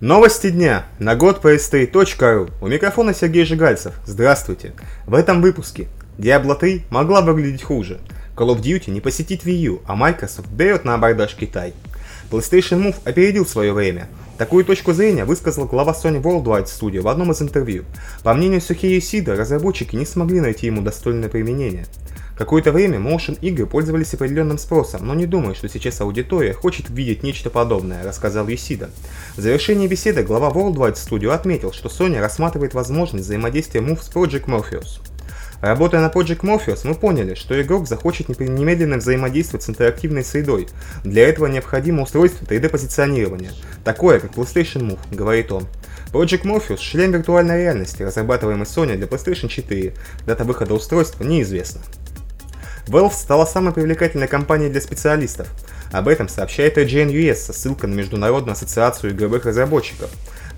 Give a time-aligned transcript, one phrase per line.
[0.00, 1.40] Новости дня на год
[2.60, 3.94] У микрофона Сергей Жигальцев.
[4.06, 4.72] Здравствуйте.
[5.06, 7.98] В этом выпуске Diablo 3 могла выглядеть хуже.
[8.36, 11.74] Call of Duty не посетит Wii U, а Microsoft берет на абордаж Китай.
[12.30, 14.08] PlayStation Move опередил свое время.
[14.36, 17.84] Такую точку зрения высказал глава Sony Worldwide Studio в одном из интервью.
[18.22, 21.86] По мнению Сухея Сида, разработчики не смогли найти ему достойное применение.
[22.36, 27.24] Какое-то время Motion игры пользовались определенным спросом, но не думаю, что сейчас аудитория хочет видеть
[27.24, 28.90] нечто подобное, рассказал Юсида.
[29.36, 34.44] В завершении беседы глава Worldwide Studio отметил, что Sony рассматривает возможность взаимодействия Move с Project
[34.44, 35.00] Morpheus.
[35.60, 40.68] Работая на Project Morpheus, мы поняли, что игрок захочет немедленно взаимодействовать с интерактивной средой.
[41.02, 43.50] Для этого необходимо устройство 3D-позиционирования,
[43.82, 45.66] такое как PlayStation Move, говорит он.
[46.12, 49.94] Project Morpheus– шлем виртуальной реальности, разрабатываемый Sony для PlayStation 4.
[50.26, 51.80] Дата выхода устройства неизвестна.
[52.86, 55.48] Valve стала самой привлекательной компанией для специалистов.
[55.90, 60.10] Об этом сообщает IGN US со ссылкой на Международную ассоциацию игровых разработчиков.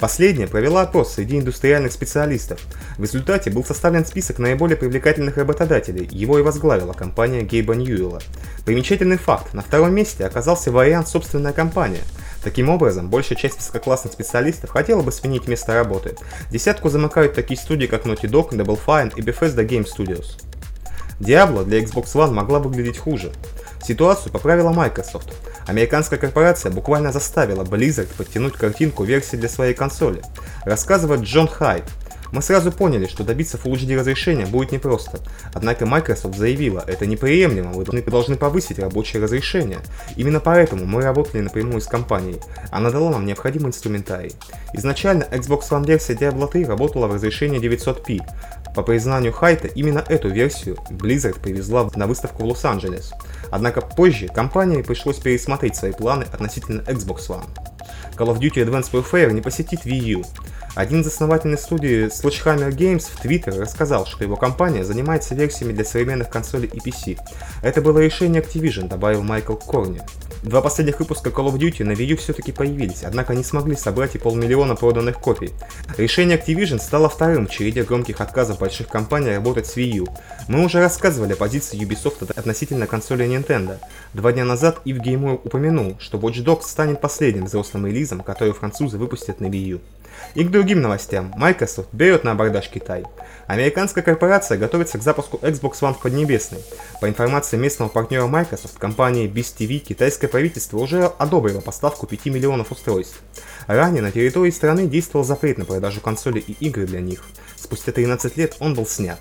[0.00, 2.60] Последняя провела опрос среди индустриальных специалистов.
[2.98, 8.20] В результате был составлен список наиболее привлекательных работодателей, его и возглавила компания Гейба Ньюэлла.
[8.64, 12.02] Примечательный факт, на втором месте оказался вариант «собственная компания».
[12.44, 16.14] Таким образом, большая часть высококлассных специалистов хотела бы сменить место работы.
[16.52, 20.40] Десятку замыкают такие студии, как Naughty Dog, Double Fine и Bethesda Game Studios.
[21.18, 23.32] Diablo для Xbox One могла выглядеть хуже.
[23.82, 25.34] Ситуацию поправила Microsoft.
[25.68, 30.22] Американская корпорация буквально заставила Blizzard подтянуть картинку версии для своей консоли.
[30.64, 31.84] Рассказывает Джон Хайд,
[32.30, 35.20] мы сразу поняли, что добиться Full HD разрешения будет непросто.
[35.54, 39.78] Однако Microsoft заявила, это неприемлемо, вы должны повысить рабочее разрешение.
[40.16, 42.40] Именно поэтому мы работали напрямую с компанией.
[42.70, 44.32] Она дала нам необходимый инструментарий.
[44.74, 48.20] Изначально Xbox One версия Diablo 3 работала в разрешении 900p.
[48.78, 53.12] По признанию Хайта, именно эту версию Blizzard привезла на выставку в Лос-Анджелес.
[53.50, 57.48] Однако позже компании пришлось пересмотреть свои планы относительно Xbox One.
[58.16, 60.24] Call of Duty Advanced Warfare не посетит Wii U.
[60.76, 65.84] Один из основателей студии Sledgehammer Games в Твиттере рассказал, что его компания занимается версиями для
[65.84, 67.18] современных консолей и PC.
[67.62, 70.02] Это было решение Activision, добавил Майкл Корни.
[70.42, 74.14] Два последних выпуска Call of Duty на Wii U все-таки появились, однако не смогли собрать
[74.14, 75.50] и полмиллиона проданных копий.
[75.96, 80.06] Решение Activision стало вторым в череде громких отказов больших компаний работать с Wii U.
[80.46, 83.78] Мы уже рассказывали о позиции Ubisoft относительно консоли Nintendo.
[84.14, 88.96] Два дня назад Ив Геймор упомянул, что Watch Dogs станет последним взрослым релизом, который французы
[88.96, 89.80] выпустят на Wii U.
[90.34, 91.32] И к другим новостям.
[91.36, 93.04] Microsoft берет на абордаж Китай.
[93.46, 96.60] Американская корпорация готовится к запуску Xbox One в Поднебесной.
[97.00, 103.20] По информации местного партнера Microsoft, компании BizTV, китайское правительство уже одобрило поставку 5 миллионов устройств.
[103.66, 107.24] Ранее на территории страны действовал запрет на продажу консолей и игры для них.
[107.56, 109.18] Спустя 13 лет он был снят.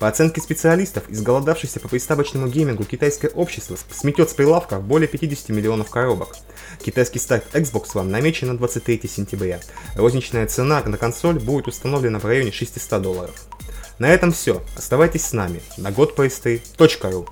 [0.00, 5.90] По оценке специалистов, изголодавшееся по приставочному геймингу китайское общество сметет с прилавков более 50 миллионов
[5.90, 6.36] коробок.
[6.82, 9.60] Китайский старт Xbox One намечен на 23 сентября.
[9.96, 13.34] Розничная цена на консоль будет установлена в районе 600 долларов.
[13.98, 14.62] На этом все.
[14.74, 17.28] Оставайтесь с нами на godplaystay.ru